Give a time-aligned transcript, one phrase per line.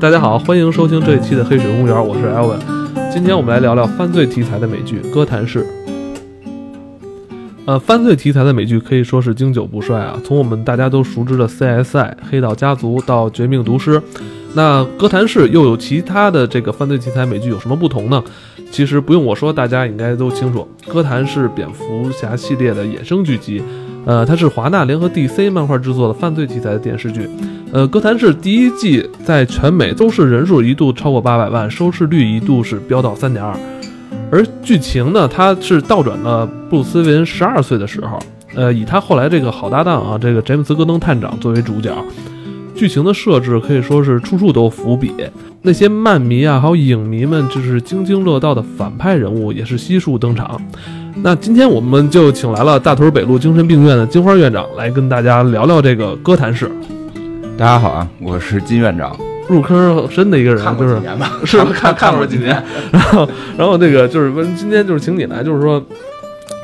[0.00, 2.58] 大家好，欢迎收听这一期的《黑水公园》，我是 Elvin。
[3.12, 5.62] 今天我们来聊聊犯罪题材的美剧《哥谭市》。
[7.66, 10.18] 呃，犯罪题材的美剧可以说是经久不衰啊。
[10.24, 14.00] 从我们大家都熟知的 CSI、黑道家族到绝命毒师，
[14.54, 18.24] 那《哥谭市》又有其他的这个犯罪题材美剧有什么不同呢？
[18.70, 23.62] 其实不用我说，大家应该都清楚，《哥谭市》蝙蝠侠系列的衍生剧集。
[24.06, 27.28] 呃，它是华纳联合 DC 漫画制作的犯罪题材的电视剧。
[27.72, 33.54] 呃，《哥谭市》第一季在全美收视人数一度超过八百万，收视率一度是飙到三点二。
[34.32, 38.18] 而剧情呢，它是倒转了布鲁斯·韦恩十二岁的时候，
[38.54, 41.92] 呃，以他后来这个好搭档啊，这个詹姆斯·戈登探长作为主角。
[42.74, 45.12] 剧情的设置可以说是处处都有伏笔，
[45.62, 50.60] 那些漫迷啊，还有影迷们就是津津乐道的反派人物也是悉数登场。
[51.16, 56.70] 那今天我们就请来了大屯北路精神病院的金花院长来跟大家聊聊这个哥谭市。
[57.58, 59.14] 大家好啊，我是金院长，
[59.48, 60.98] 入坑深的一个人，就是
[61.44, 62.62] 是 看看过几年。
[62.90, 65.82] 然后，然后那个就是问今天就是请你来，就是说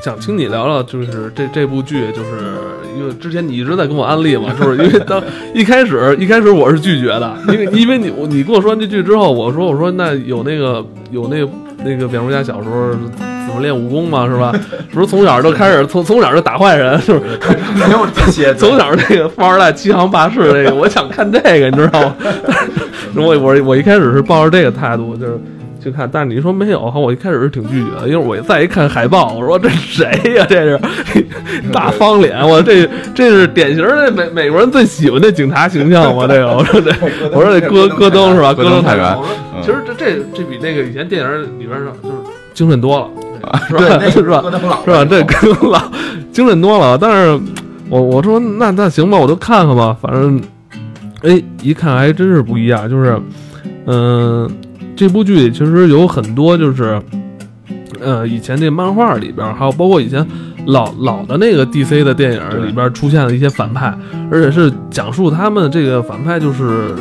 [0.03, 2.39] 想听你聊聊，就是这这部剧，就是
[2.97, 5.21] 因为之前你一直在跟我安利嘛， 就是因为当
[5.53, 11.49] 一开始一开始我是拒绝的，因为因为你你跟我说完这剧之后，我说我说那有那个有那个
[11.83, 12.91] 那个蝙蝠侠小时候。
[13.47, 14.53] 怎么练武功嘛，是吧？
[14.91, 17.39] 不是从小就开始，从从小就打坏人，是不是
[17.75, 18.53] 没有这些。
[18.55, 22.15] 从小那个富二代欺行霸市，这个我想看这个，你知道吗？
[23.15, 25.39] 我我我一开始是抱着这个态度，就是
[25.81, 30.45] 去看，但是你说没有，我一开始是挺拒绝的，因为我再一看海报，我说这谁呀？
[30.47, 30.79] 这是
[31.71, 36.27] 大方脸，我这这是典型的美美国人最喜欢的警察形象吗？
[36.27, 36.91] 这个我说这
[37.31, 38.53] 我说这戈戈登是吧？
[38.53, 39.17] 戈登太原。
[39.61, 42.15] 其实这这这比那个以前电影里边就是
[42.53, 43.07] 精神多了。
[43.67, 43.99] 是吧？
[44.09, 44.43] 是吧？
[44.85, 45.05] 是吧？
[45.05, 45.81] 这更老，
[46.31, 46.97] 精神多了。
[46.97, 47.39] 但是，
[47.89, 49.95] 我我说那那行吧，我就看看吧。
[50.01, 50.41] 反正，
[51.21, 52.89] 哎，一看还真是不一样。
[52.89, 53.19] 就是，
[53.85, 54.49] 嗯，
[54.95, 57.01] 这部剧里其实有很多，就是，
[57.99, 60.25] 呃，以前那漫画里边，还有包括以前
[60.65, 63.97] 老老的那个 DC 的电影里边出现的一些反派，
[64.31, 66.93] 而且是讲述他们这个反派就是。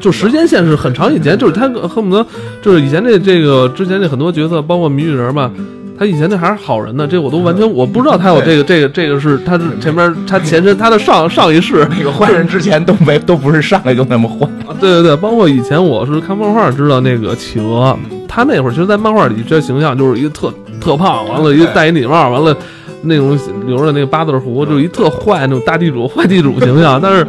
[0.00, 2.24] 就时间线是很长以前，就是他恨不得
[2.62, 5.50] 就是以前这这个之前这很多角色，包括谜语人吧，
[5.98, 11.86] 他以前那还是好人呢，这我都完全我不知道他有这个这个这个是他是前面他前身他的上上一世。
[11.90, 14.48] 那个坏人之前都没 都不是上来就那么坏，
[14.80, 17.96] 对对对，包括以前我是看漫画知道那个企鹅，
[18.28, 22.56] 他那会儿其实，在漫画里这形象就是一个特特胖，完了一个戴一礼帽，完了
[23.02, 27.26] 那种留着那个八字胡，就一特坏那种大地主坏地主形象，但是。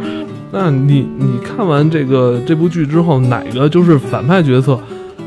[0.52, 4.78] 那你你看完这个这部剧之后，哪个就是反派角色，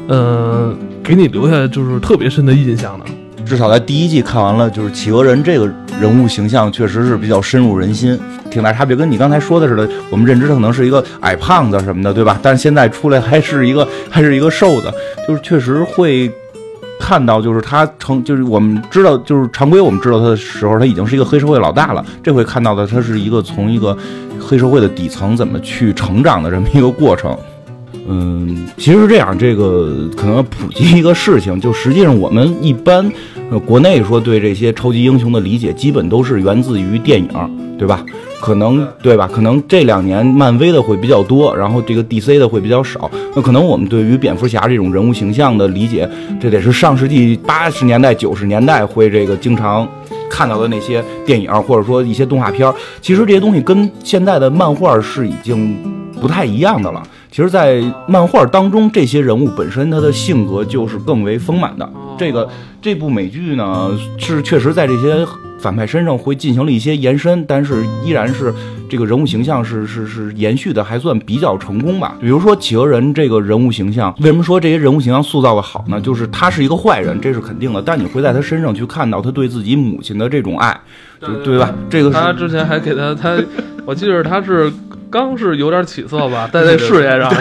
[0.08, 3.06] 呃，给你留下就是特别深的印象呢？
[3.46, 5.70] 至少在第一季看完了，就是企鹅人这个
[6.00, 8.18] 人物形象确实是比较深入人心，
[8.50, 8.96] 挺大差别。
[8.96, 12.40] 跟你刚才说的似的，我们认知他可能是一个矮胖子什么的，对吧？
[12.42, 14.92] 但是现在出来还是一个还是一个瘦子，
[15.28, 16.32] 就是确实会
[17.06, 22.06] 看到，就是他成就是我们知道，就是常规我们知道他的时候，他已经是一个黑社会老大了。
[22.24, 23.98] 这回看到的他是一个从一个。
[24.46, 27.38] 黑社会的底层怎么去成长的这么一个过程，
[28.08, 33.10] 嗯，其实是这样，这个可能要普及一个事情，就实际上我们一般，
[33.50, 38.04] 呃，国内说对这些超级英雄的理解，基本都是源自于电影，对吧？
[38.42, 39.30] 可能对吧？
[39.32, 43.10] 可能这两年漫威的会比较多，然后这个 DC 的会比较少。
[43.36, 46.10] 那可能我们对于蝙蝠侠这种人物形象的理解，
[46.42, 49.88] 这得是上世纪八十年代、九十年代会这个经常。
[50.30, 55.78] 看到的那些电影或者说一些动画片，其实这些东西跟现在的漫画是已经
[56.24, 57.04] 不太一样的了。
[57.30, 61.88] 其实，在漫画当中，这些人物本身他的性格就是更为丰满的。
[62.18, 62.50] 这个
[62.82, 65.28] 这部美剧呢，是确实在这些。
[65.60, 68.54] 反派身上会进行了一些延伸，但是依然是
[68.90, 72.18] 这个人物形象是是是延续的，还算比较成功吧。
[72.20, 76.02] 比如说企鹅人这个人物形象，为什么说这些人物形象塑造的好呢？
[76.02, 80.78] 就是他是一个坏人，这是肯定的，但你会在他身上去看到他对自己母亲的这种爱，
[81.46, 81.74] 对吧？
[81.90, 83.42] 这个他之前还给他他，
[83.86, 84.70] 我记得他是。
[85.14, 87.32] 刚是有点起色吧， 在这事业上，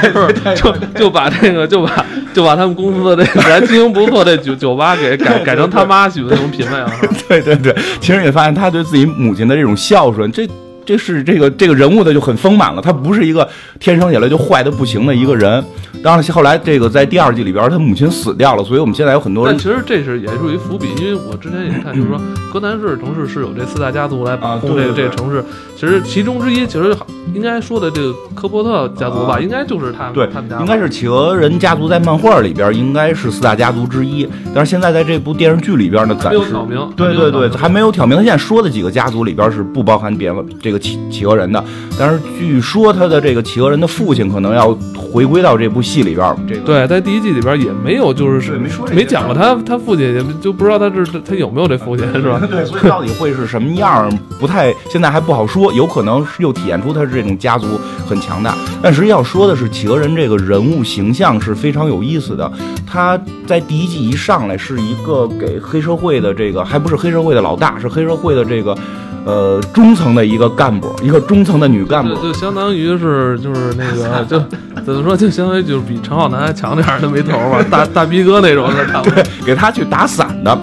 [0.55, 2.05] 就就把这个就把
[2.35, 6.93] 就把他们公司的这个还经营不错这酒酒吧给改改成他妈喜欢那种品味 了。
[7.27, 10.47] 对对对，其实也发现他对自己母亲的这种孝顺，这。
[10.85, 13.49] 这是这个这个人物的就很丰满了，他不是一个
[13.79, 15.63] 天生下来就坏的不行的一个人。
[16.03, 19.57] 当然，后来这个在第二季里边，他母亲死掉了，所以我们现在有很多人。
[19.57, 22.21] 其实这是也属于伏笔，因为我之前也看，就是说
[22.53, 25.45] 哥谭市城市是有这四大家族来把控这个这个城市。
[25.77, 26.97] 其实其中之一，其实
[27.35, 34.27] 应该说的这个科波特家族吧，应该就是他们对，他们家应该是企鹅人家族在漫画里边应该是四大家族之一。
[34.55, 36.93] 但是现在在这部电视剧里边呢，暂时没有挑明。
[36.97, 38.17] 对对对，还没有挑明。
[38.17, 40.72] 他现在说的几个家族里边是不包含别的这。
[40.73, 41.63] 这个企企鹅人的。
[41.99, 46.35] 但是据说他的这个企鹅人的父亲可能要回归到这部戏里边儿。
[46.49, 52.41] 这个对，在第一季里边也没有，就是对没说没讲过他他父亲，也就不知道他这他有没有这父亲，是吧？
[52.51, 54.11] 对，所以到底会是什么样儿，
[54.41, 57.79] 不太现在还不好说，有可能是又体现出他是这种家族
[58.09, 58.57] 很强大。
[58.83, 62.51] 但实际要说的是，企鹅人这个人物形象是非常有意思的。
[62.87, 68.77] 他在第一季一上来是一个给黑社会的这个，还不是黑社会的老大，是黑社会的这个。
[69.25, 74.39] 呃，中层的一个干部，一个中层的女干部就，就相当于是就是那个 就
[74.85, 79.03] 怎么说，就相当于就是比陈浩南还强点儿的没头儿吧，大大逼哥那种的。
[79.03, 80.59] 对，给他去打伞的。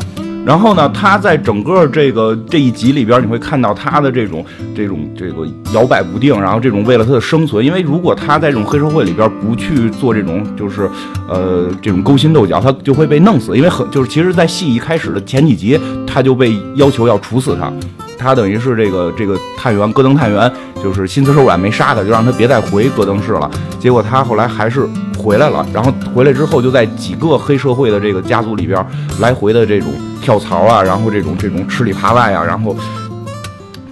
[0.45, 4.43] 然后呢，他在整个这个这一集里边，你会看到他的这种
[4.75, 10.89] 这种这个摇摆不定，然后这种为了他的生存，因为如果他在这种黑社会里边不去做这种就是
[11.27, 13.55] 呃这种勾心斗角，他就会被弄死。
[13.55, 17.71] 因为很就是其实，在戏一开始的前几集，他就被要求要处死他。
[18.19, 20.51] 他等于是这个这个探员戈登探员，
[20.83, 23.49] 就是心慈手软没杀他，就让他别再回戈登市了。
[23.79, 24.87] 结果他后来还是
[25.17, 28.85] 回来了，然后回来之后就在几个黑社会的这个家族里边
[29.19, 29.87] 来回的这种
[30.21, 32.75] 跳槽啊，然后这种这种吃里扒外啊，然后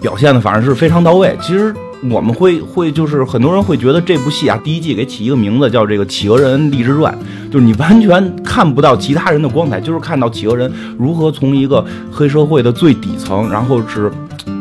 [0.02, 1.38] 表现的反正是非常到位。
[1.42, 1.74] 其实
[2.10, 7.18] 我们会会就是很多人会觉得这部戏啊，第一季给起一个名字叫这个《企鹅人励志传》，
[7.52, 14.12] 就是你完全看不到其他人的光彩，就是看到企鹅人如何从一个黑社会的最底层，然后是，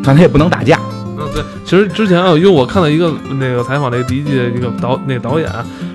[0.03, 0.79] 反正也不能打架，
[1.19, 5.50] 嗯，对，其实之前啊，因为我看到一个那个采访那个第一季的一个导那个导演，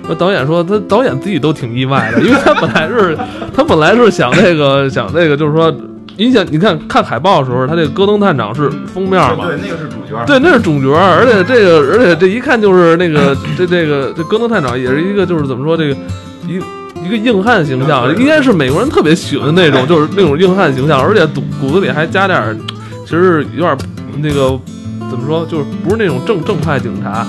[0.06, 3.18] 说导演说他导演自己都挺意外的，因为他本来是
[3.56, 5.74] 他本来是想那个想那个就是说，
[6.18, 10.24] 你想你看看海报的时候，他这个戈登探长是封面嘛，那个是主角。
[10.26, 15.96] 对，那是主角，而且这个，而且这一看就是那个， 这这个这戈登探长也是一个，就是怎么说这个
[16.48, 16.62] 一
[17.06, 22.60] 一个硬汉形象，应该是美国人特别喜欢的那种，就是那种硬汉形象，而且骨骨子里还加点，
[23.06, 23.78] 其实有点
[24.18, 24.60] 那个
[25.12, 27.28] 怎么说，就是不是那种正正派警察，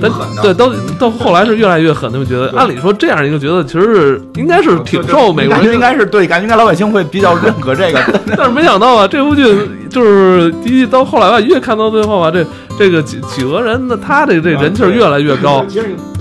[0.00, 0.12] 但
[0.42, 7.98] 对到到后来是越来越狠，他们觉得，按理说这样一个角色其实是应该是挺受美国人应该是对，感觉应该老百姓会比较认可这个。
[8.36, 9.42] 但是没想到啊，这部剧
[9.88, 12.44] 就是第一到后来吧，越看到最后吧，这
[12.78, 15.64] 这个企企鹅人那，他这这人气儿越来越高。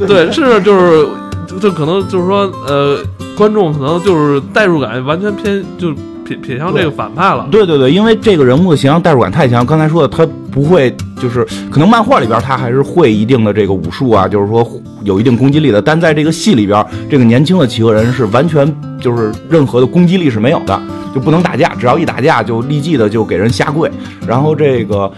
[0.07, 1.07] 对，是就是
[1.46, 2.98] 就就可能就是说呃，
[3.38, 5.94] 观众可能就是代入感完全偏就
[6.24, 7.48] 撇撇向这个反派了。
[7.52, 9.66] 对对对，因为这个人物的形象代入感太强。
[9.66, 14.68] 刚才说的，他不会就是可能漫画里边他还是会一定的这个武术啊，就是说
[15.03, 20.80] 有一定攻击力的，但在这个戏里边，这个年轻的企鹅人是完全就是任何的攻击力是没有的，
[21.15, 23.89] 就不能打架，只要一打架就立即的就给人下跪。
[24.27, 25.12] 然后这个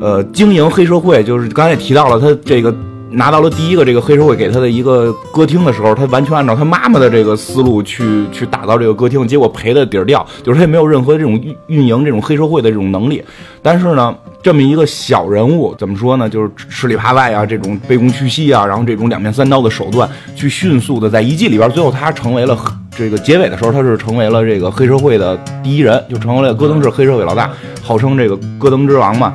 [0.00, 2.74] 呃，经营黑社会，就是刚才也提到了他这个。
[3.12, 13.20] 拿到了第一个这个黑社会给他的一个歌厅的时候，他完全按照他妈妈的这个思路去去打造这个歌厅，结果赔的底儿掉，就是他也没有任何这种运运营这种黑社会的这种能力。
[13.62, 16.28] 但是呢，这么一个小人物，怎么说呢？
[16.28, 22.58] 就是吃里扒外啊，这种卑躬屈膝啊，然后这种两面三刀的手段，去迅速的在一季里边，最后他成为了
[22.90, 27.50] 这个结尾的时候，他是成为了这个黑社会的第一人，就成为了戈登市黑社会老大，
[27.82, 29.34] 号称这个戈登之王嘛。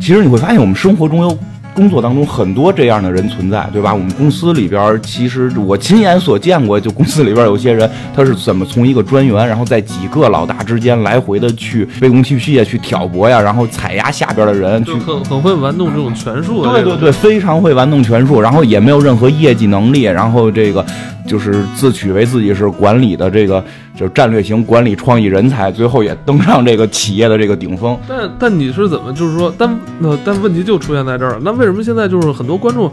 [0.00, 1.38] 其实你会发现，我们生活中有。
[1.74, 3.92] 工作当中很多这样的人存在，对吧？
[3.92, 16.70] 我们公司里边，其实我亲眼所见过，就公司里边有些人，他是怎么从一个专员，然后在几个老大之间来回的去卑躬屈膝呀，去挑拨呀，然后踩压下边的人，去就很很会玩弄这种权术的。
[16.70, 20.84] 对对对，非常会玩弄权术，然后也没有任何业绩能力，然后这个
[21.26, 23.62] 就是自诩为自己是管理的这个
[23.96, 27.98] 就是战略型管理创意人才，最后也登上这个企业的这个顶峰。
[28.08, 31.38] 但但你是怎么就是说，但那但问题就出现在这儿了。
[31.42, 32.90] 那为什么现在就是很多观众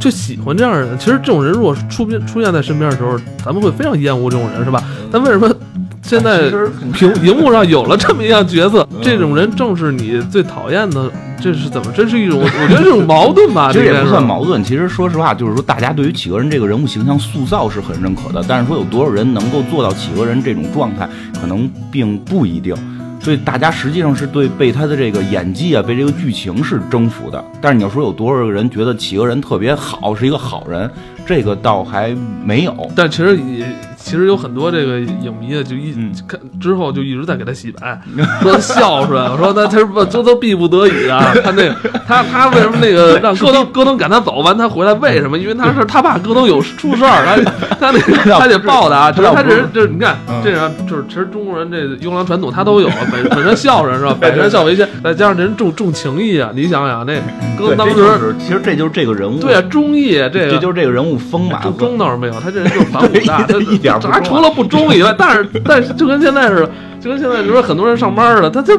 [0.00, 0.98] 就喜欢这样的人？
[0.98, 4.82] 其实这种人如果出现出现在身边的时候，咱们会非常厌恶这种人，是吧？
[5.10, 5.54] 但为什么
[6.02, 6.50] 现在
[6.92, 11.10] 屏荧幕上有了这么一样角色，这种人正是你最讨厌的？
[11.40, 11.92] 这是怎么？
[11.94, 13.70] 这是一种我觉得这种矛盾吧？
[13.72, 14.62] 其实也不算矛盾。
[14.64, 21.08] 其实说实话，就是说大家对于企鹅人这个人物形象塑造是很认可的，但是说有多少人能够做到企鹅人这种状态，
[21.40, 22.74] 可能并不一定。
[23.18, 27.44] 所以大家实际上是对被他的这个演技啊，被这个剧情是征服的。
[27.60, 30.88] 但是你要说有多少个人觉得企鹅人特别好，是一个好人，
[31.26, 32.14] 这个倒还
[32.44, 32.88] 没有。
[32.94, 33.66] 但其实也
[34.06, 36.12] 其实有很多这个影迷啊，就一嗯。
[36.28, 38.00] 看之后就一直在给他洗白，
[38.40, 41.74] 说他孝顺，我说那他是不这都逼不得已啊， 他那个
[42.06, 45.36] 他他为什么那个让戈登戈登赶他走完他回来为什么？
[45.36, 50.40] 因为他是他怕戈登有出事儿，他 他那个他得报答，就是他这人就是你看嗯。
[50.44, 54.16] 这人就是其实中国人这优良传统他都有，本本身孝顺是吧？
[54.20, 57.14] 百善孝为先，再加上这人重重情义啊，你想想那
[57.58, 61.60] 戈登当时是其实这就是这个人物，对啊忠义这这个就是这个人物丰满。
[61.62, 68.72] 忠忠倒是没有，他这人就是反骨大，他一点儿不忠啊除了不忠以外，但是但是就跟现在似的，就跟现在就说很多人上班似的，他他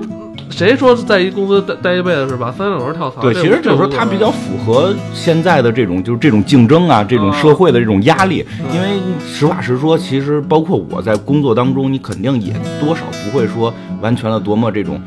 [0.50, 2.53] 谁说在一公司待待一辈子是吧？
[2.57, 3.21] 三两轮跳槽。
[3.21, 8.45] 对，其实就是说他比较符合现在的这种就是这种竞争啊，这种社会的这种压力。
[8.59, 8.88] 嗯因为
[9.25, 15.00] 实话实说，其实包括我在工作当中，你肯定也多少不会说完全的多么这种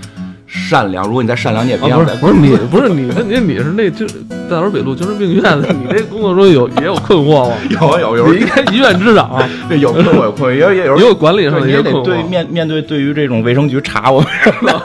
[0.51, 1.07] 善良。
[1.07, 4.07] 如果你再善良，你也别不是不是你不是你那你你是那就
[4.49, 7.55] 大屯北路精神病院的，你这工作中有 也有困惑吗？
[7.71, 12.05] 有啊有有你应该医院之长，对有困惑有困惑，也有也有也有管理上对，的也得一些困惑。
[12.05, 14.83] 对面面对对于这种卫生局查我们什么，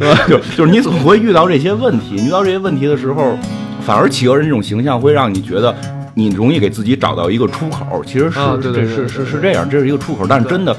[0.00, 0.20] 对吧？
[0.26, 3.38] 就就是你总会遇到这些问题，你遇到这些问题的时候，
[3.84, 5.74] 反而企鹅人这种形象会让你觉得。
[6.14, 8.40] 你容易给自己找到一个出口，其实是、
[8.86, 10.26] 是是是这样，这是一个出口。
[10.28, 10.76] 但是真的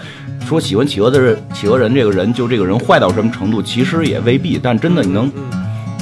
[0.48, 4.60] 说喜欢企鹅的人，企鹅人这个人，就这个人坏到什么程度，其实也未必。
[4.62, 5.44] 但真的你能，嗯，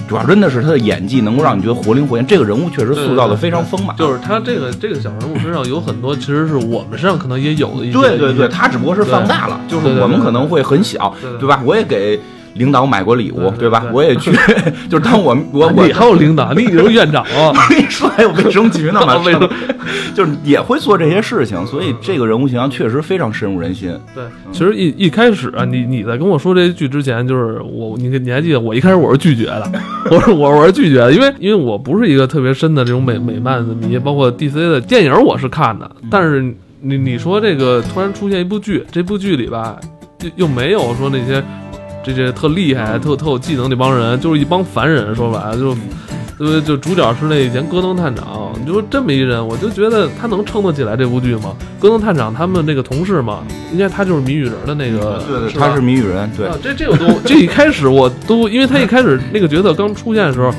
[0.08, 2.26] 主要真的是他的演技能够让你觉得活灵活现。
[2.28, 3.96] 这个人物确实塑造的非常丰满。
[3.96, 7.98] 就是他这个这个小人物身上有很多，其实是我们身上可能也有的一些。
[7.98, 11.62] 对对对，他只不过是放大了，就是我们可能会很小，对吧？
[11.66, 12.20] 我也给
[12.56, 13.80] 领导买过礼物，对对吧？
[13.82, 13.92] 对。
[13.92, 14.32] 我也去，
[14.90, 17.24] 就是当我我我你还有领导，你已经是院长。
[17.24, 17.50] 了。
[17.50, 19.50] 我跟你说还有卫生局呢嘛，卫生
[20.14, 23.98] 就是也会做这些事情，所以这个人物形象确实非常深入人心。
[24.14, 29.72] 对，其实一一开始啊，你你在跟我说这剧之前，就是我，你你还记得我一开始我是拒绝的，
[30.12, 36.42] 我是我我是拒绝的，因为因为我不是一个特别深的这种美美漫的迷，包括 DC 的电影我是看的，但是
[36.82, 39.78] 你你说这个突然出现一部剧，这部剧里吧，
[40.24, 41.42] 又又没有说那些
[42.04, 45.76] 这些特厉害、特特有技能那帮人，就是一帮凡人，说白了就。
[46.40, 51.56] 呃，就主角是那以前戈登探长，你说这么一人，我就觉得他能撑得起来这部剧吗？
[51.80, 60.52] 戈登探长他们那个同事嘛，应该他就是谜语人的那个，对对，是他是谜语人，对啊，这这个都，这一开始我都，因为他一开始那个角色刚出现的时候，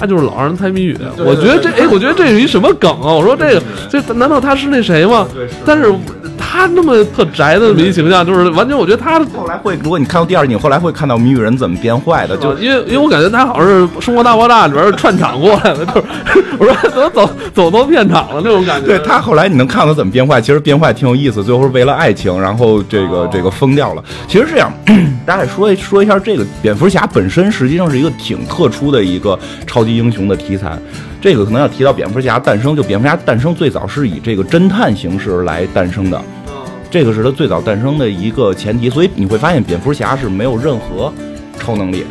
[0.00, 3.12] 他就是老让人猜谜语，我觉得这，哎，我觉得这是一什么梗啊？
[3.12, 5.28] 我说这个，这难道他是那谁吗？
[5.34, 5.92] 对但是
[6.38, 9.20] 他那么特宅的一形象，就是完全我觉得他。
[9.36, 16.02] 后来会，如果你看到第二季，你后来会看到谜语人怎么变坏的，就就因为因为我感觉他好像是《生活大爆炸》里边串场过来的，就是
[16.58, 18.86] 我说怎么走走到片场了那种感觉。
[18.86, 24.02] 对他后来你能看到他怎么变坏，其实变坏挺有意思，最后是为了爱情，然后这个、哦这个疯掉了。
[24.26, 24.72] 其实这样，
[25.26, 30.78] 大家说一说一下这个蝙蝠侠本身实际上是一个挺特殊的一个超级英雄的题材。
[31.20, 36.54] 这个可能要提到蝙蝠侠诞生，就蝙蝠侠诞生最早是以这个侦探形式来诞生的，嗯
[36.90, 38.88] 这个是他最早诞生的一个前提。
[38.88, 41.12] 所以你会发现蝙蝠侠是没有任何
[41.58, 42.04] 超能力，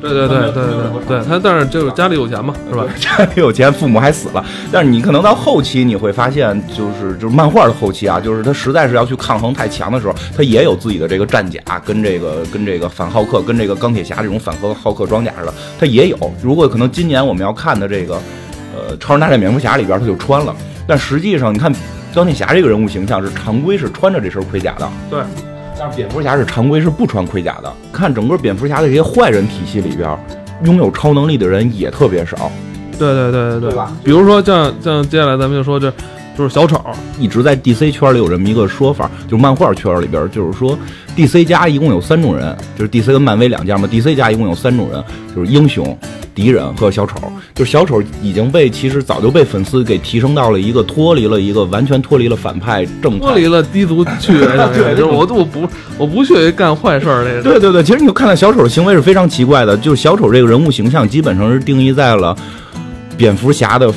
[0.00, 2.84] 对对对对对对，他但是就是家里有钱嘛，是吧？
[2.98, 4.44] 家里有钱，父母还死了。
[4.72, 16.16] 但是你可能到后期你会发现，就是就是漫画的后期啊，就是他实在是要去抗衡太强的时候，他也有自己的这个战甲，跟这个跟这个反浩克，跟这个钢铁侠这种反浩浩克装甲似的，他也有。
[16.42, 18.14] 如果可能今年我们要看的这个，
[18.74, 20.54] 呃，超人大战蝙蝠侠里边他就穿了，
[20.86, 21.70] 但实际上你看
[22.14, 25.20] 钢铁侠这个人物形象是常规是穿着这身盔甲的，对，
[25.80, 27.72] 但是蝙蝠侠是常规是不穿盔甲的。
[27.90, 30.14] 看整个蝙蝠侠的这些坏人体系里边，
[30.64, 32.52] 拥有超能力的人也特别少。
[32.98, 35.90] 对对对对对吧比如说像像接下来咱们就说这
[36.36, 36.78] 就是小丑，
[37.18, 40.78] 一直在 DC 圈里有这么一个说法，就是漫画圈里边，就是说
[41.20, 45.04] DC 家一共有三种人，就是 DC 跟漫威两家嘛，DC 家一共有三种人，
[45.36, 45.96] 就是英雄、
[46.34, 47.16] 敌人和小丑。
[47.54, 57.42] 就是小丑已经被其实早就被粉丝给提升到了一个脱离了一个完全脱离了反派正派脱离了低俗趣味， 对就是我我不我不屑于干坏事儿那个。
[57.42, 62.34] 对对对，其实你就看到小丑的行为是非常奇怪的，就是小丑这个人物形象基本上是定义在了
[63.18, 63.92] 蝙蝠侠的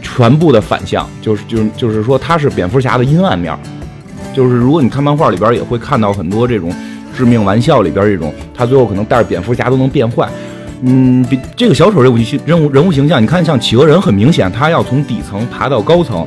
[0.00, 3.58] 全部的反向，就是就是就是说他是蝙蝠侠的阴暗面儿。
[4.34, 6.72] 就是如果你看漫画里边也会看到很多这种
[7.16, 10.28] 致命玩笑里边这种，他最后可能带着蝙蝠侠都能变坏。
[10.82, 16.26] 嗯，比这个小丑这武形人物人物形象，你看像企鹅人，很明显他要从底层爬到高层，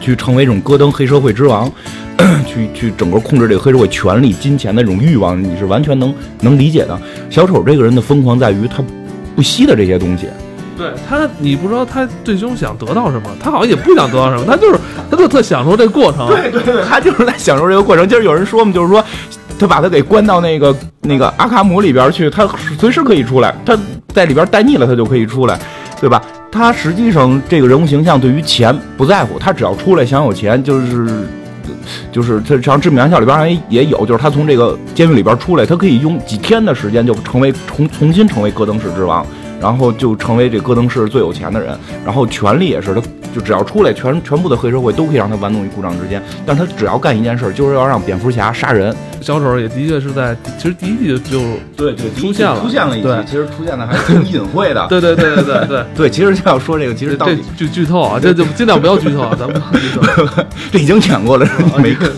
[0.00, 1.68] 去成为这种戈登黑社会之王，
[2.46, 6.96] 去去整个控制这个黑社会权力、金钱的这种欲望，你是完全能能理解的。
[7.28, 8.84] 小丑这个人的疯狂在于他
[9.34, 10.26] 不惜的这些东西，
[10.76, 14.78] 对他，你不知道他最终想得到什么，他好像也不想得到什么，他就是
[15.10, 16.26] 他就特享受这过程。
[16.28, 18.08] 对对对，他就是在享受这个过程。
[18.08, 19.04] 就是有人说嘛，就是说
[19.58, 22.48] 他把他给关到那个那个阿卡姆里边去，他
[22.78, 23.76] 随时可以出来，他
[24.14, 25.58] 在里边待腻了，他就可以出来，
[26.00, 26.20] 对吧？
[26.50, 31.26] 他实际上这个人物形象对于钱不在乎，他只要出来想有钱，就是
[32.10, 39.24] 就是他像《致命玩笑》里边好像也有，就是他从这个监狱里边出来，他可以用几天的时间就成为重重新成为戈登市之王。
[39.62, 43.00] 然后就成为这戈登市最有钱的人，然后权力也是，他
[43.34, 46.22] 就只要出来，全全部的黑社会都可以让他玩弄于股掌之间。
[46.44, 51.40] 但他只要干一件事，就是要让蝙蝠侠杀人，小丑也的确是在，其实第一季就
[51.76, 54.86] 对对出现了，出现了一集，其实出现的还挺隐晦的。
[54.88, 59.60] 对对对对对对 对，其实就要说这个，其实这剧剧透啊，这就尽量不要剧透啊，咱们。
[60.70, 61.46] 这已经演过了，
[61.76, 62.10] 你没看？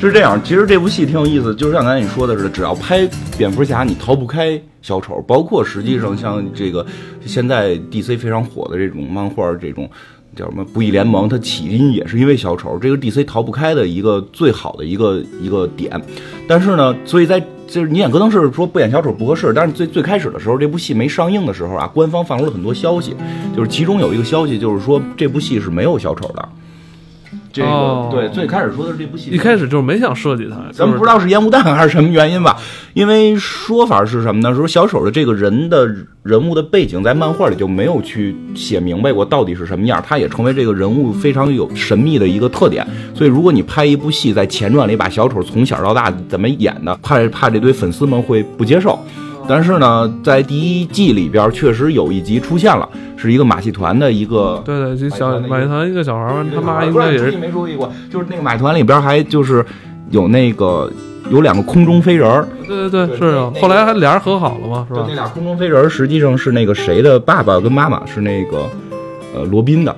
[0.00, 6.84] 是这样，其实这部戏挺有意思，就是像刚才你说的似的，只要拍蝙蝠侠，你逃不开小丑，包括实际上像这个
[7.24, 9.88] 现在 DC 非常火的这种漫画，这种。
[10.34, 10.64] 叫什么？
[10.64, 16.00] 不义联盟，它起因也是因为小丑，这个 DC 逃不开的一个最好的一个一个点。
[16.48, 19.52] 但是呢，所以在就是你演戈登是说不演小丑不合适。
[19.54, 23.14] 但是最最开始的时候，这部戏没上映的时候啊，官方放出了很多消息，
[23.56, 26.48] 就是其中有一个消息就是说这部戏是没有小丑的。
[27.54, 32.56] 这个对，最开始说的是这部戏，一开始就是没想设计他，咱们不知道是烟雾弹还是什么原因吧？
[32.94, 34.52] 因为说法是什么呢？
[34.56, 35.88] 说小丑的这个人的
[36.24, 42.84] 人物的背景在漫画里就没有去写明白过到底是什么样，他也成为这个人物非常有神秘的一个特点。
[43.14, 48.98] 所以如果你拍一部戏，在前传里把小丑从小到大怎么演的，怕怕这堆粉丝们会不接受。
[49.48, 59.64] 但是呢，在第一季里边确实有一集出现了，是一个马戏团的一个，对对，就小马戏团一个小孩儿，他妈应该也是没注意过，就是那个马戏团里边还就是
[60.10, 60.90] 有那个
[61.30, 65.04] 有两个空中飞人儿，对对对，是啊，后来还俩人和好了嘛，是吧？
[65.08, 68.68] 那俩空中飞人实际上是那个谁的爸爸跟妈妈是那个
[69.34, 69.94] 呃罗宾的。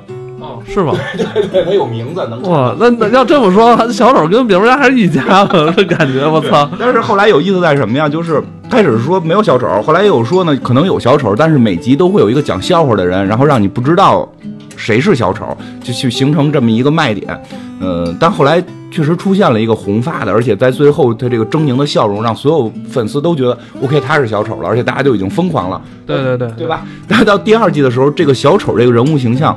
[0.66, 0.94] 是吗？
[1.16, 6.68] 对对，他有名字，能哇，那那要这么说，小丑跟蝙蝠侠还是一家的，这感觉我操！
[6.78, 8.08] 但是后来有意思在什么呀？
[8.08, 14.28] 就是开始说没有小丑，后来又说呢，可能有小丑，但是每集都会有一个讲笑话的人，然后让你不知道
[14.76, 17.40] 谁是小丑，就去形成这么一个卖点。
[17.80, 25.80] 嗯，但后来确实出现了一个红发的，而且在最后他这个狰狞的笑容，让所有粉丝都觉得 OK，他是小丑了，而且大家就已经疯狂了。
[26.06, 26.84] 对对对，对吧？
[27.06, 29.56] 但是到第二季的时候，这个小丑这个人物形象。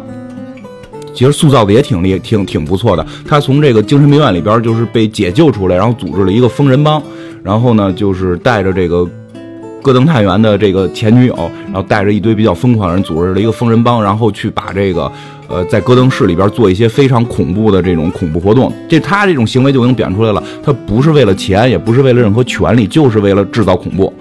[1.14, 3.06] 其实塑造的也挺厉，挺挺不错的。
[3.28, 7.02] 他从这个精神病院里边就是被解救出来，然后组织了一个疯人帮，
[7.44, 9.08] 然后呢就是带着这个
[9.82, 11.36] 戈登探员的这个前女友，
[11.66, 15.12] 然后带着一堆比较疯狂的人组织了一个疯人帮，然后去把这个
[15.48, 18.72] 呃在戈登市里边做一些非常恐怖的这种恐怖活动。
[18.88, 24.14] 这他这种行为就已经表现出来了，他不是为了钱，也不是为了任何权利，就是为了制造恐怖。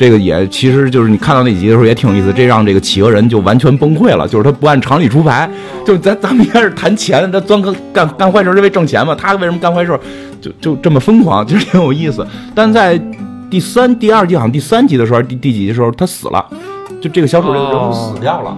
[0.00, 5.46] 这个也其实就是你看到那集的时候也挺有意思，这让这个企鹅人就完全崩溃了，就是他不按常理出牌，
[5.84, 10.00] 就咱咱们一开始谈钱，他钻个干干坏事是为挣钱嘛，他为什么干坏事
[10.40, 12.26] 就就这么疯狂，其 实挺有意思。
[12.54, 12.98] 但在
[13.50, 16.42] 第三、第二季好像第三集的时候，第第几集的时候他死了，
[17.02, 18.56] 就这个小丑这个人物死掉了，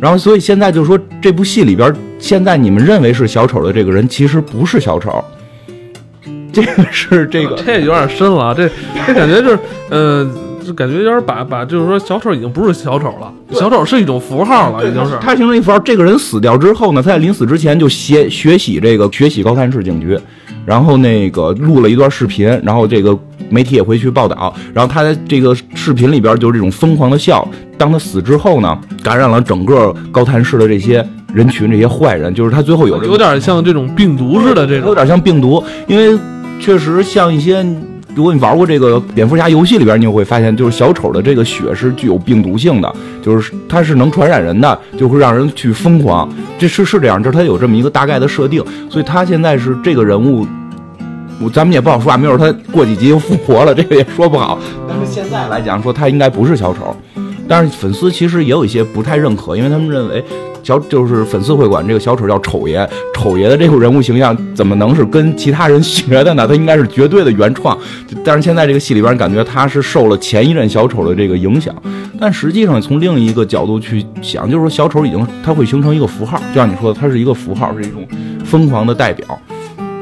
[0.00, 5.22] 然后所以现在就说这部戏里边，现在你们认为是小丑的这个人其实不是小丑，
[6.50, 8.70] 这个是这个这有点深了，这
[9.06, 9.58] 这感觉就是
[9.90, 10.26] 呃。
[10.68, 15.16] 就感觉有点把把，就是说小丑已经不是小丑了，小丑是一种符号了，已经是。
[15.18, 15.78] 他形成一符号。
[15.78, 20.18] 这个人死掉之后呢，他在临死之前就学学习这个学习高谭市警局，
[20.66, 24.54] 然后那个录了一段视频，然后这个媒体也会去报道。
[24.74, 27.48] 然后他在这个视频里边就是这种疯狂的笑。
[27.78, 31.02] 当他死之后呢，感染了整个高谭市的这些
[31.32, 36.18] 人群，这些坏人，就是他最后有有点像这种病毒似的，这种有点像病毒，因为
[36.60, 37.66] 确实像一些。
[38.18, 46.28] 如果你玩过这个蝙蝠侠游戏里边，你就会发现，就是小丑的这个血是具有病毒性的，就是它是能传染人的，就会让人去疯狂。
[46.58, 50.44] 这是是这样，就是它有这么一个大概的设定，所以他现在是这个人物，
[51.40, 54.58] 我咱们也不好说啊，没准他过几集又复活了，这个也说不好。
[54.88, 56.96] 但是现在来讲，说他应该不是小丑，
[57.48, 60.22] 但是粉丝其实也有一些不太认可，因为他们认为。
[60.60, 66.46] 小就是粉丝会管这个小丑叫丑爷，丑爷的这种人物形象怎么能是跟其他人学的呢？
[66.46, 67.78] 他应该是绝对的原创。
[68.22, 71.74] 但是现在这个戏里边感觉他是受了前一任小丑的这个影响。
[72.20, 78.06] 但实际上从另一个角度去想，就是说小丑已经他会形成一个符号，就像你说的，他是一个符号，是一种
[78.44, 79.26] 疯狂的代表。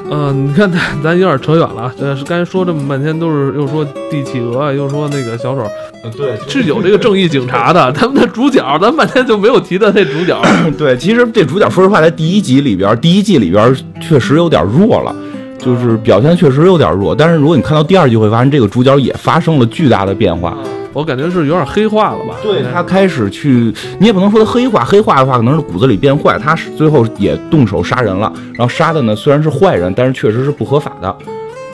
[0.09, 5.68] 嗯，你看咱咱有点扯远了，呃，刚才说这么半天都是又说帝企鹅，又说那个小丑，
[6.16, 10.40] 对，是有这个正义警察的，他们的主角，咱半天就没有提到那主角。
[10.77, 15.14] 对，其实这主角说实话，在第一集里边，第一季里边确实有点弱了，
[15.59, 17.14] 就是表现确实有点弱。
[17.14, 20.57] 但是如果你看到第二季，会发现这个主角也发生了巨大的变化。
[20.92, 22.37] 我感觉是有点黑化了吧？
[22.42, 26.38] 对他开始去，你也不能说他黑化，黑化的话可能是骨子里变坏。
[26.38, 31.14] 他是最后也动手杀人了，然后杀的呢虽然是坏人，但是确实是不合法的。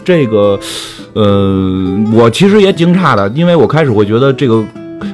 [0.05, 0.59] 这个，
[1.15, 4.63] 呃，我其实也惊诧的，因为我开始会觉得这个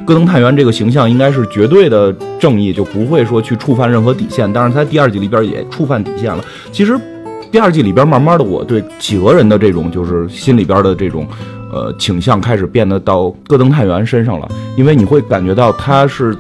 [0.06, 4.50] 戈登探员这个形象应该是绝对的正义，就不会说去触犯任何底线。
[4.52, 6.44] 但是他第二季里边也触犯底线了。
[6.72, 6.98] 其实
[7.50, 11.26] 第二季里边慢慢的，我对企鹅人的这种就是心里边的这种。
[11.70, 16.34] 呃，倾向开始变得到戈登探员身上了，因为你会感觉到他是，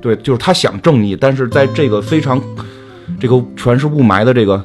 [0.00, 2.40] 对，就是他想正义，但是在这个非常
[3.20, 4.64] 这个全是雾霾的这个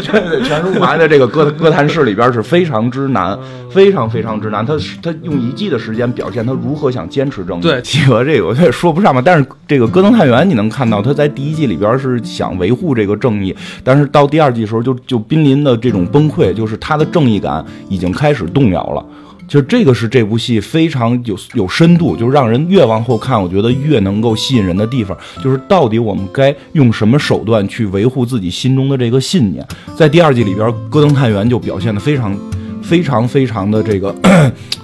[0.00, 3.38] 全是雾霾的这个歌歌坛室里边是非常之难，
[3.70, 4.64] 非常非常之难。
[4.64, 7.62] 他他用一季的时间表现他如何想坚持正义。
[7.62, 19.04] 对，企鹅这个我也说不上吧，但是这个戈登探员你能看到他在第一季里边是想维护这个正义，但是到第二季时候就就濒临的这种崩溃，就是他的正义感已经开始动摇了。
[19.50, 29.66] 就这个是这部戏非常有有深度，就是让人越往后看，我觉得越能够吸引人的地方，就是到底我们该用什么手段去维护自己心中的这个信念。
[29.96, 32.32] 在第二季里边，戈登探员就表现的非常、
[32.80, 34.14] 非常、非常的这个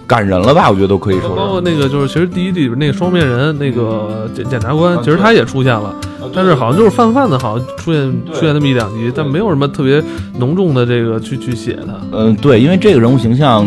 [0.05, 0.69] 感人了吧？
[0.69, 1.37] 我觉得都可以说。
[1.37, 5.95] 包括那个就是，其实第一季里边那个双面人，那个检检察官，其实他也出现了，
[6.35, 10.03] 但是好像就是泛泛的，好像出现出现那么一两集，但没有什么特别
[10.41, 11.95] 浓重的这个去去写他。
[12.11, 13.65] 嗯，对，因为这个人物形象。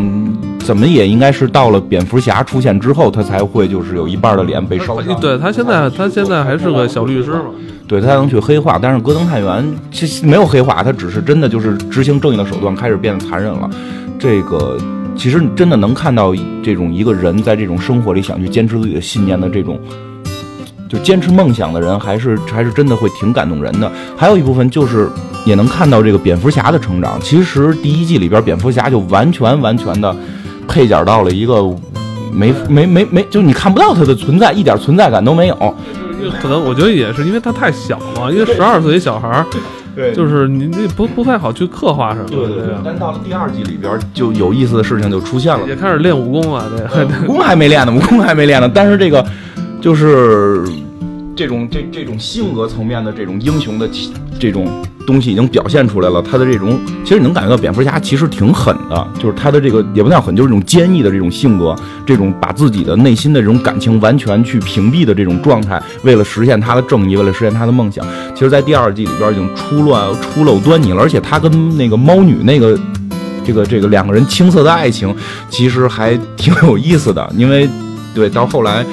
[0.59, 5.19] 怎么也应该是到了蝙蝠侠出现之后，他才会就是有一半的脸被烧伤。
[5.19, 7.45] 对他现在，他现在还是个小律师嘛。
[7.87, 13.67] 对他能去黑化，但是戈登探员其实没有黑化，他只是真的就是执行正义的手段开始变得残忍了。
[14.19, 14.77] 这个
[15.15, 19.79] 其实真的能看到这种一个人在这种生活里想去坚持自己的信念的这种，
[20.87, 23.91] 就坚持梦想的人，还是 还是真的会挺感动人的。
[24.15, 25.09] 还有一部分就是
[25.43, 27.19] 也能看到这个蝙蝠侠的成长。
[27.21, 30.15] 其实第一季里边蝙蝠侠就完全完全的。
[30.69, 31.63] 配角到了一个
[32.31, 35.75] 没没没没，就你看不到他的存在，一点存在感都没有。
[36.39, 39.45] 可能我觉得也是因为他太小了，因为十二岁小孩儿，
[39.95, 42.25] 对，就是你那不不太好去刻画什么。
[42.27, 42.75] 对对对。
[42.85, 46.65] 但到了第二季里边，就有意思的事情就出现了，也开始练武功了。
[46.69, 48.69] 对，武功还没练呢，武功还没练呢。
[48.71, 49.25] 但是这个
[49.81, 50.63] 就是
[51.39, 53.89] 这种这这种性格层面的这种英雄的
[54.37, 54.67] 这种。
[55.07, 61.73] 东西已经表现出来了，他的这种其实你能感觉到蝙蝠侠其实挺狠的，就是他的这个也不叫狠，就是这种坚毅的这种性格，
[62.05, 72.77] 这种把自己的内心的这种感情完全去屏蔽的这种状态，为了实现他的正义，为了实现他的梦想，其实，在第二季里边已经出乱出露端倪了，而且他跟那个猫女那个
[73.43, 75.15] 这个这个两个人青涩的爱情，
[75.49, 77.67] 其实还挺有意思的，因为
[78.13, 78.85] 对到后来。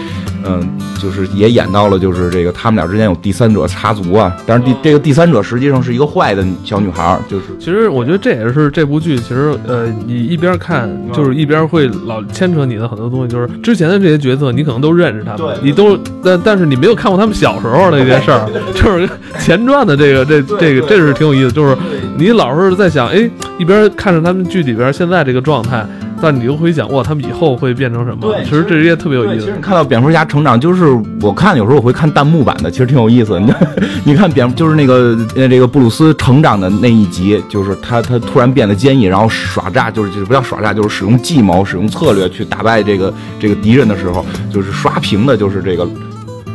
[0.48, 4.34] 嗯，就是也演到了，就是这个他们俩之间有第三者插足啊。
[4.46, 7.44] 但是第这个第三者实际上是一个坏的小女孩，就是。
[7.58, 21.76] 其实我觉得这也是这部剧，其实呃，你一边看就是一边会老牵扯你的很多东西，就是之前的这些角色你可能都认识他们，你都但但是你没有看过他们小时候的一件事儿，就是前传的这个这这个这是挺有意思，就是
[22.16, 23.28] 你老是在想，哎，
[23.58, 25.86] 一边看着他们剧里边现在这个状态。
[26.20, 28.18] 但你又会想，哇，他们以后会变成什么？
[28.20, 29.44] 对，其实这些特别有意思。
[29.44, 30.86] 其实你看到蝙蝠侠成长，就是
[31.20, 33.38] 我看有时候我会看弹幕版的，其实挺有意思。
[33.38, 33.52] 你
[34.04, 45.86] 你看蝙，就是那个呃这个布鲁斯成长的那一集，就是他他突然变得坚毅，然后耍诈，就是就是不叫耍诈，就是使用计谋、使用策略去打败这个这个敌人的时候，就是刷屏的，就是这个，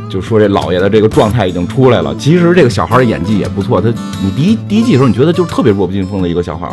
[0.08, 2.14] 就说这老爷的这个状态已经出来了。
[2.16, 3.88] 其实这个小孩的演技也不错，他
[4.22, 6.68] 你第一第一季的时候你觉得就是特别弱不禁风的一个小孩。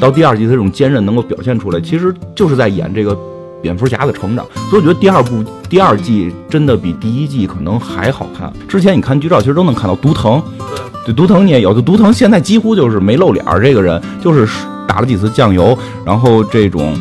[0.00, 3.16] 到第二季，他这种坚韧能够表现出来，其实就是在演这个
[3.60, 4.46] 蝙蝠侠的成长。
[4.70, 8.52] 所以我觉得第二部、第二季真的比第一季可能还好看。
[8.68, 10.40] 之前你看剧照，其实都能看到毒藤，
[11.04, 11.74] 对，毒藤你也有。
[11.74, 14.46] 就毒藤现在几乎就是没露脸儿，这个人就是
[14.86, 16.96] 打了几次酱油，然后这种，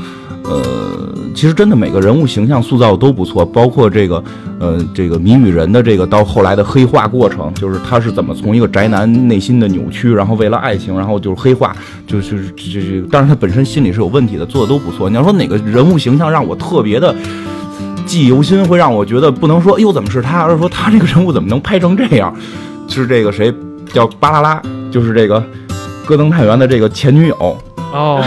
[0.50, 1.08] 呃。
[1.36, 4.24] 其实真的每个人物形象塑造都不错，包括这个，
[4.60, 15.08] 呃，这个谜语人的这个到后来的黑化过程，就是他是怎么从一个宅男内心的扭曲，然后为了爱情，然后就是黑化，就是这这，但是他本身心里是有问题的，做的都不错。
[15.08, 17.14] 你要说哪个人物形象让我特别的
[18.08, 22.36] 记忆犹新，会让我觉得不能说，哎呦怎么是他，而是说他这个人物怎么能拍成这样？
[22.88, 23.54] 是这个谁
[23.94, 25.44] 叫巴啦啦，就是这个
[26.04, 27.56] 戈登探员的这个前女友
[27.94, 28.22] 哦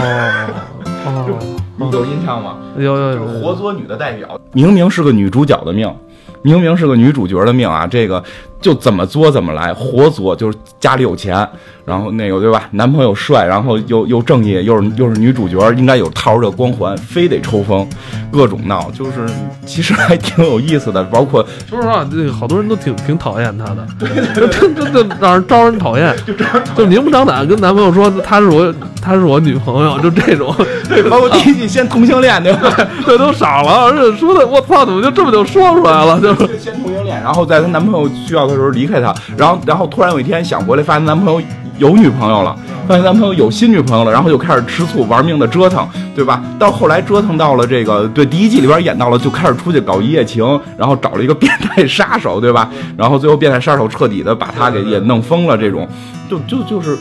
[1.05, 2.57] 哦， 有印象吗？
[2.77, 5.93] 有有有，活捉女的代表，明明是个女主角的命，
[6.41, 7.85] 明明是个女主角的命啊！
[7.85, 8.23] 这个
[8.59, 11.47] 就怎么作怎么来，活作就是家里有钱，
[11.85, 12.67] 然后那个对吧？
[12.71, 17.87] 男朋友帅，然后又又正义，又是又是女主角，应该有套着光环，非得抽风，
[18.31, 19.27] 各种闹，就是
[19.65, 21.03] 其实还挺有意思的。
[21.05, 23.87] 包括说实话，这好多人都挺挺讨厌他的，
[24.35, 26.33] 就就就让人招人讨厌，就
[26.75, 30.55] 就明目张胆跟男朋友说她是我她是我女朋友，就这种。
[30.87, 32.75] 对，包括第一季先同性恋对吧？
[33.05, 36.19] 这都傻了，而且说的我操，怎么就这么就说出来了？
[36.19, 41.41] 就是先同性恋，然后在她男朋友需要的时候离开她，然后然后突然有一天想回来，发现男朋友
[41.77, 42.55] 有女朋友了，
[42.87, 46.43] 发现男朋友有新女朋友了，然后就开始吃醋，玩命的折腾，对吧？
[46.59, 50.45] 到后来折腾到了这个，对第一季里边演到了，就开始出去搞一夜情，
[50.77, 52.69] 然后找了一个变态杀手，对吧？
[52.97, 55.87] 然后最后变态杀手彻底的把她给也弄疯了，这种
[56.29, 56.97] 就就就是。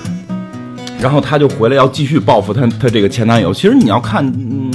[0.98, 3.54] 然后她就回来要继续报复他他这个前男友。
[3.54, 4.69] 其实你要看，嗯，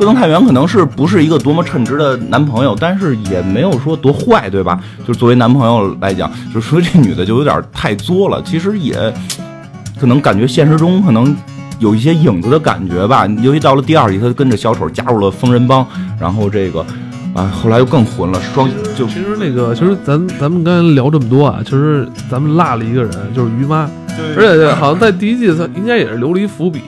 [0.00, 4.80] 戈登太原可能是不是一个多么称职的男朋友，但是也没有说多坏，对吧？
[5.06, 8.42] 就是作为男朋友来讲，就说这女的就有点太作了。
[8.42, 8.94] 其实也
[10.00, 11.36] 可能感觉现实中可能
[11.80, 13.26] 有一些影子的感觉吧。
[13.42, 15.86] 尤其到了第二季，他跟着小丑加入了疯人帮，
[16.18, 16.80] 然后这个
[17.34, 23.86] 啊，后来又更混了，双就其实那个，其实咱咱们刚才聊这么多啊，其实咱们落了一个人，就是于妈，
[24.34, 26.80] 而且好像在第一季他应该也是留了一伏笔，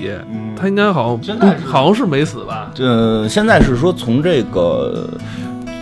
[0.63, 2.71] 他应该好像不好像是没死吧？
[2.73, 5.05] 这现在是说从这个。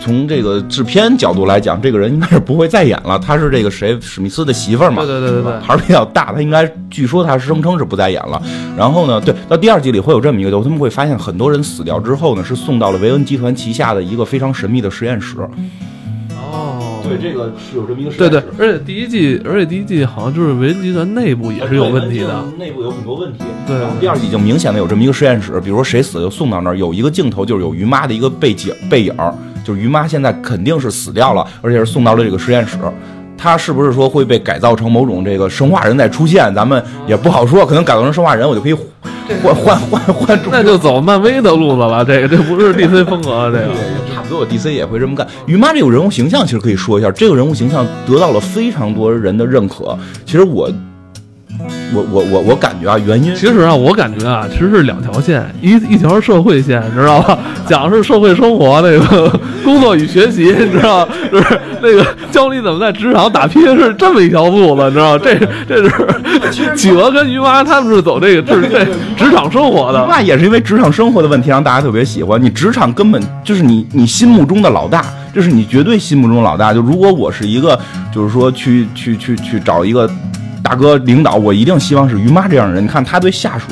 [0.03, 3.19] 从这个制片角度来讲，这个人应该是不会再演了。
[3.19, 5.05] 他是这个谁史密斯的媳妇儿嘛？
[5.05, 6.33] 对对对对对，牌儿比较大。
[6.33, 8.41] 他应该据说他声称是不再演了。
[8.75, 15.39] 然后呢，对，到第二季里会有这么一个，他们会发现很多人死掉之后呢，是送到了维恩集团旗下的一个非常神秘的实验室。
[15.39, 15.47] 哦，
[17.17, 23.39] 对，这个是有这么一个对对，而且第一季，而且第一季好像就是维恩集团内部也是有问题的，内部有很多问题。
[23.67, 29.13] 对，第二季已经明显的有这么一个实验室，比如说谁死就送到那儿，有一个镜头就是有于妈的一个背景背影。
[29.63, 32.79] 就是于妈现在肯定是死掉了，而且是送到了这个实验室。
[33.41, 36.53] 她是不是说会被改造成某种这个生化人再出现？
[36.53, 37.65] 咱们也不好说。
[37.65, 38.73] 可能改造成生化人，我就可以
[39.41, 40.39] 换换换换。
[40.51, 42.05] 那就走漫威的路子了。
[42.05, 43.73] 这个这不是 DC 风格，这个
[44.13, 45.25] 差不多，DC 也会这么干。
[45.47, 49.97] 于妈这种人物形象，其实可以说一下，这个人物形象得到了非常多人的认可。
[50.23, 50.69] 其实我。
[51.93, 57.37] 我我我我感觉啊，原因其实啊，我感觉啊，其实是两条线，一一条是社会线，你知道吧？
[57.67, 65.35] 讲的是社会生活那个工作与学习，你知道，就是那个教你怎么在职场打拼，是这么一条路子，你知道这
[65.67, 65.83] 这
[66.51, 68.85] 是企鹅跟鱼妈他们是走这个这这
[69.17, 72.41] 职场生活的，那也是因为职场生活的问题让大家特别喜欢。
[72.41, 76.73] 你职场根本就是你你心目中的老大，这是你绝对心目中的老大。
[76.73, 77.77] 就如果我是一个，
[78.13, 80.09] 就是说去去去去找一个。
[80.63, 82.83] 大哥，领导，我一定希望是于妈这样的人。
[82.83, 83.67] 你看他对下属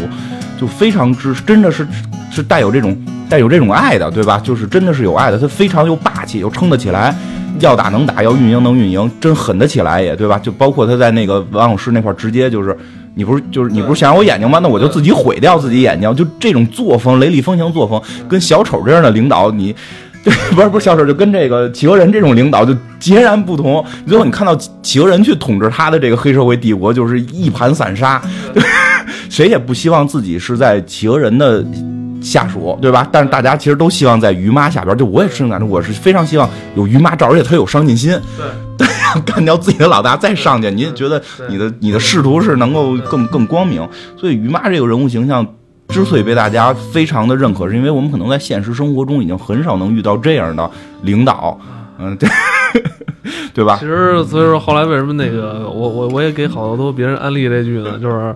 [0.60, 1.88] 就非常之，真的是
[2.32, 2.98] 是带有这种
[3.30, 4.40] 带有这种爱的，对吧？
[4.44, 5.38] 就是真的是有爱的。
[5.38, 7.16] 他非常又霸气，又撑得起来，
[7.60, 10.38] 要打能打，要运营能运营，真狠得起来也，对吧？
[10.40, 12.76] 就包括他在那个王老师那块直接就是，
[13.16, 14.60] 你不是就是你不是想要我眼睛吗？
[14.62, 16.14] 那我就自己毁掉自己眼睛。
[16.16, 19.76] 就这种作风，雷厉风行作风，跟小丑这样的领导，你。
[20.26, 23.84] 对，不是不是，小丑就跟这个企鹅人这种领导就截然不同。
[24.06, 28.22] 最后你看到企鹅人去统治他的这个黑社会帝国，就是一盘散沙。
[29.30, 31.66] 谁也不希望自己是在企鹅人的
[32.22, 33.08] 下属，对吧？
[33.12, 34.98] 但是大家其实都希望在于妈下边。
[34.98, 38.20] 就我也是那种，我是非常希望有于妈罩，而且他有上进心。
[38.78, 38.86] 对，
[39.26, 43.88] 干掉自己的老大再上去，你觉得你的你的仕途是能够更更光明？
[44.18, 45.48] 所以于妈这个人物形象。
[45.90, 50.70] 之所以被大家非常的认可，是因为我们可能在现实生活中已经很少能遇到这样的
[51.02, 51.60] 领导，
[51.98, 52.30] 嗯，对，
[53.54, 53.76] 对吧？
[53.80, 57.98] 其实，所以说后来为什么那个我我我也给好多别人安利这句呢？
[58.00, 58.36] 就是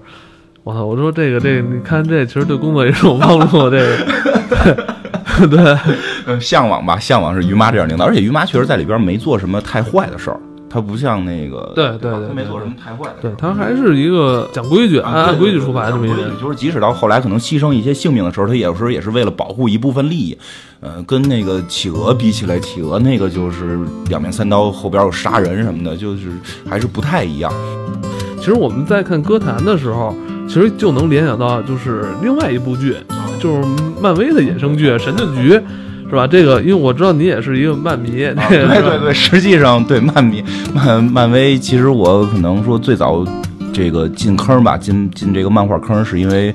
[0.63, 10.39] 我操，我说这个这个，你看这其实对工作也是有帮助，这个 对， 向往吧，向往是于妈这样领导，而且于妈确实在里边没做什么太坏的事儿。
[10.73, 13.15] 他不像那个，对对对，他没做什么太坏的。
[13.21, 16.31] 对他还是一个讲规矩、按按规矩出牌的这么一个人。
[16.41, 20.35] 就是即使到后来可能牺牲一些性命的时候，他有时候也是为了保护一部分利益。
[20.79, 26.29] 呃，跟那个企鹅比起来，企鹅那个就是两面三刀，后边有杀人什么的，就是
[26.67, 27.53] 还是不太一样。
[28.39, 30.13] 其实我们在看歌坛的时候，
[30.47, 32.97] 其实就能联想到就是另外一部剧，
[33.39, 33.63] 就是
[34.01, 35.53] 漫威的衍生剧《神盾局》。
[36.09, 36.27] 是吧？
[36.27, 38.11] 这个，因为我知道你也是一个漫迷。
[38.49, 43.25] 对对对，实际上对漫迷漫漫威，其实我可能说最早
[43.73, 46.53] 这个进坑吧，进进这个漫画坑，是因为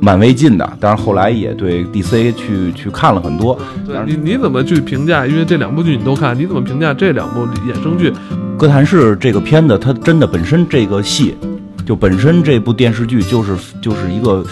[0.00, 0.72] 漫威进的。
[0.80, 3.58] 但是后来也对 DC 去去看了很多。
[3.86, 5.26] 对，你你怎么去评价？
[5.26, 8.10] 因为这两部剧你都看，你怎么评价这两部衍生剧？
[8.56, 11.36] 《哥谭市》这个片子，它真的本身这个戏，
[11.84, 14.42] 就本身这部电视剧就是就是一个。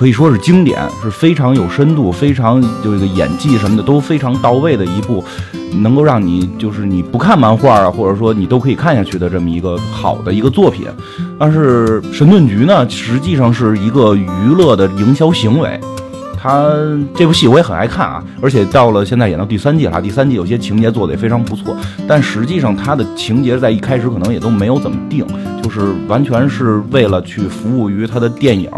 [0.00, 5.22] 可以说是经典，是非常有深度，非常就这个演技什么的都非常到位的一部，
[5.82, 10.86] 能够让你就是你不看漫画啊，或者说你都可以看下去的这么一个好的一个作品。
[11.38, 15.78] 但是《神盾局》呢，实际上是一个娱乐的营销行为。
[16.34, 16.72] 它
[17.14, 21.76] 这部戏我也很爱看啊，而且到了现在演到第三季了，第三季有些情节做的也非常不错。
[22.08, 25.26] 但实际上它的情节在一开始可能也都没有怎么定，
[25.62, 28.70] 就是完全是为了去服务于它的电影。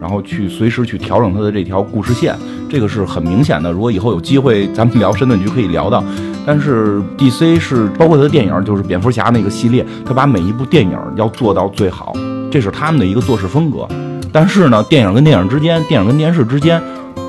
[0.00, 2.36] 然后去随时去调整它的这条故事线，
[2.70, 3.72] 这个是很明显的。
[3.72, 6.04] 如果以后有机会咱们聊《神盾局》可以聊到，
[6.46, 12.12] 但是 DC 是包括它的电影，就是蝙蝠侠那个系列，他把每一部电影要做到最好，
[12.50, 13.88] 这是他们的一个做事风格。
[14.32, 16.80] 但是呢，电影跟电影之间，电影跟电视之间，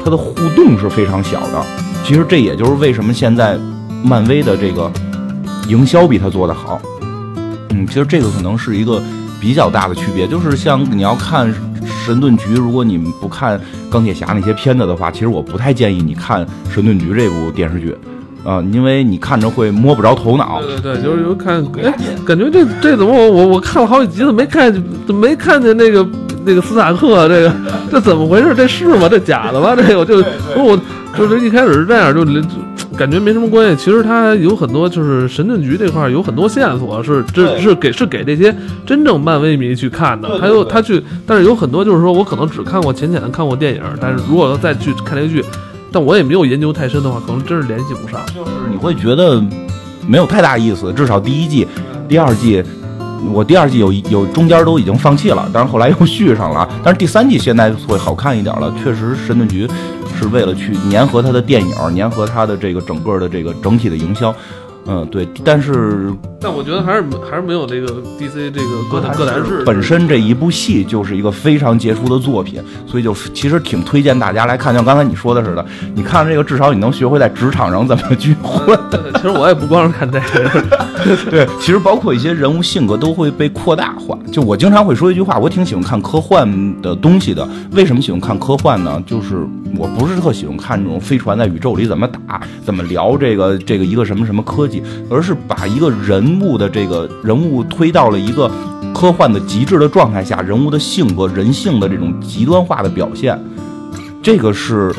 [0.03, 1.65] 它的互动是非常小的。
[2.03, 3.57] 其实这也就是为什么现在
[4.03, 4.91] 漫威的这个
[5.67, 6.79] 营销比它做得好。
[7.71, 9.01] 嗯，其实这个可能是一个
[9.39, 11.51] 比较大的区别，就是像你要看。
[12.05, 13.59] 神盾局，如果你们不看
[13.89, 17.95] 钢铁侠那些片子的话，其实我不太建议你看神盾局这部电视剧，
[18.43, 20.61] 啊，因为你看着会摸不着头脑。
[20.61, 21.93] 对对对，就是有看，哎，
[22.25, 24.73] 感觉这这怎么我我我看了好几集，怎么没看
[25.05, 26.07] 怎么没看见那个
[26.45, 27.53] 那个斯塔克，这个
[27.91, 28.53] 这怎么回事？
[28.55, 29.07] 这是吗？
[29.09, 29.75] 这假的吗？
[29.75, 30.23] 这个我就
[30.55, 30.79] 我
[31.17, 32.41] 就是一开始是这样，就就
[32.99, 33.75] 感觉没什么关系。
[33.77, 38.53] 其实它有很多，就是神盾局这块儿有很多线索，是这是给是给这些
[38.85, 45.41] 真正漫威迷去看的他有他去，但是有很多就是说我可能只看过浅浅的看过电影，但是如果要再去看这个剧，
[45.93, 48.19] 但我也没有研究太深的话，可能真是联系不上。
[48.35, 49.41] 就是你会觉得
[50.05, 51.65] 没有太大意思，至少第一季、
[52.09, 52.61] 第二季。
[53.33, 56.65] 我第二季有有中间都已经放弃了，但是后来又续上了。
[56.81, 59.67] 但是第三季现在会好看一点了，确实神盾局
[60.19, 64.35] 是为了去粘合它的电影，粘合它的这个整个的这个整体的营销。
[64.85, 65.27] 嗯，对。
[65.43, 67.87] 但是但我觉得还是还是没有这个
[68.17, 74.73] DC 这个哥谭哥谭市本身这一部戏就是一个非常杰出的作品，所以就其实挺推荐大家来看。
[74.73, 78.77] 像刚才你说的似的，你看这个至少你能学会在职场上怎么去混。
[78.89, 80.63] 对其实我也不光是看这个，
[81.29, 84.17] 对，其实包括一些人物性格都会被扩大化。
[84.31, 87.47] 就我经常会说一句话，我挺喜欢看科幻的东西的。
[87.71, 89.01] 为什么喜欢看科幻呢？
[89.05, 89.45] 就是
[89.77, 94.78] 我不是特喜欢看这种飞船在宇宙里怎么打、怎么聊这个这个一个什么什么科技，
[95.09, 98.49] 而是把一个人物的这个人物推到了一个
[98.93, 103.39] 科幻的极致的状态下，人物的性格、人性的这种极端化的表现，
[104.21, 104.93] 这个是。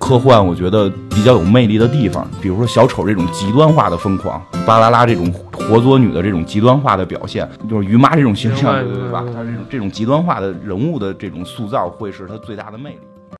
[0.00, 9.22] 科幻我觉得比较有魅力的地方，比如说小丑这种极端化的疯狂，巴啦啦这种活捉女的这种极端化的表现，就是于妈这种形象，对吧？
[9.34, 12.98] 她这种这种极端化的人物的这种塑造，会是她最大的魅力。